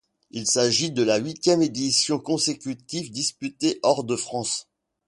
Il 0.31 0.47
s'agit 0.47 0.89
de 0.89 1.03
la 1.03 1.17
huitième 1.17 1.61
édition 1.61 2.17
consécutive 2.17 3.11
disputée 3.11 3.79
hors 3.83 4.03
de 4.03 4.15
France. 4.15 4.67